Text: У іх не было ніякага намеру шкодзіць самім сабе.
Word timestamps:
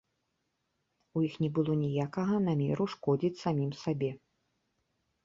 У 1.19 1.21
іх 1.27 1.35
не 1.43 1.49
было 1.59 1.75
ніякага 1.81 2.39
намеру 2.47 2.87
шкодзіць 2.95 3.39
самім 3.43 3.69
сабе. 3.83 4.11